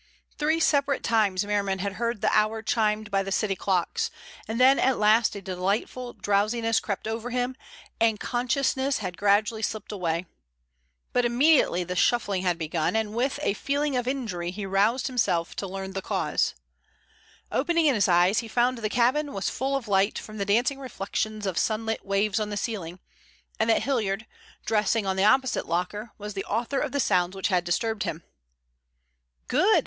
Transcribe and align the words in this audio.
Three 0.39 0.59
separate 0.59 1.03
times 1.03 1.45
Merriman 1.45 1.77
had 1.77 1.93
heard 1.93 2.21
the 2.21 2.31
hour 2.35 2.63
chimed 2.63 3.11
by 3.11 3.21
the 3.21 3.31
city 3.31 3.55
clocks, 3.55 4.09
and 4.47 4.59
then 4.59 4.79
at 4.79 4.97
last 4.97 5.35
a 5.35 5.43
delightful 5.43 6.13
drowsiness 6.13 6.79
crept 6.79 7.07
over 7.07 7.29
him, 7.29 7.55
and 7.99 8.19
consciousness 8.19 8.97
had 8.97 9.15
gradually 9.15 9.61
slipped 9.61 9.91
away. 9.91 10.25
But 11.13 11.23
immediately 11.23 11.83
this 11.83 11.99
shuffling 11.99 12.41
had 12.41 12.57
begun, 12.57 12.95
and 12.95 13.13
with 13.13 13.39
a 13.43 13.53
feeling 13.53 13.95
of 13.95 14.07
injury 14.07 14.49
he 14.49 14.65
roused 14.65 15.05
himself 15.05 15.55
to 15.57 15.67
learn 15.67 15.93
the 15.93 16.01
cause. 16.01 16.55
Opening 17.51 17.85
his 17.85 18.07
eyes 18.07 18.39
he 18.39 18.47
found 18.47 18.79
the 18.79 18.89
cabin 18.89 19.33
was 19.33 19.51
full 19.51 19.75
of 19.75 19.87
light 19.87 20.17
from 20.17 20.39
the 20.39 20.45
dancing 20.45 20.79
reflections 20.79 21.45
of 21.45 21.59
sunlit 21.59 22.03
waves 22.03 22.39
on 22.39 22.49
the 22.49 22.57
ceiling, 22.57 22.97
and 23.59 23.69
that 23.69 23.83
Hilliard, 23.83 24.25
dressing 24.65 25.05
on 25.05 25.15
the 25.15 25.25
opposite 25.25 25.67
locker, 25.67 26.09
was 26.17 26.33
the 26.33 26.45
author 26.45 26.79
of 26.79 26.91
the 26.91 26.99
sounds 26.99 27.35
which 27.35 27.49
had 27.49 27.63
disturbed 27.63 28.01
him. 28.01 28.23
"Good!" 29.47 29.79